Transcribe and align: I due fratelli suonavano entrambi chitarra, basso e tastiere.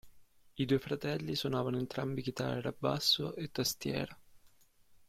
I 0.55 0.65
due 0.65 0.79
fratelli 0.79 1.35
suonavano 1.35 1.77
entrambi 1.77 2.23
chitarra, 2.23 2.73
basso 2.75 3.35
e 3.35 3.51
tastiere. 3.51 4.17